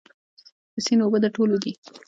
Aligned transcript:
د 0.73 0.75
سیند 0.85 1.01
اوبه 1.03 1.17
د 1.21 1.25
ټولو 1.35 1.55
دي؟ 1.63 1.71